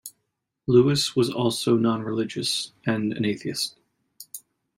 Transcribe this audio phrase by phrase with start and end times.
[0.65, 3.75] Lewis was also nonreligious and an atheist.